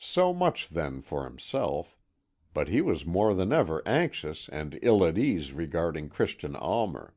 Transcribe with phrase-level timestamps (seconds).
[0.00, 1.96] So much, then, for himself:
[2.52, 7.14] but he was more than ever anxious and ill at ease regarding Christian Almer.